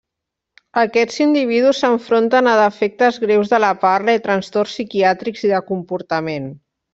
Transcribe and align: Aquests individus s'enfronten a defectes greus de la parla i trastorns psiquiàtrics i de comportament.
Aquests 0.83 1.19
individus 1.25 1.81
s'enfronten 1.83 2.49
a 2.53 2.55
defectes 2.61 3.19
greus 3.27 3.51
de 3.53 3.59
la 3.65 3.69
parla 3.85 4.17
i 4.19 4.23
trastorns 4.25 4.75
psiquiàtrics 4.79 5.47
i 5.49 5.53
de 5.53 5.61
comportament. 5.69 6.51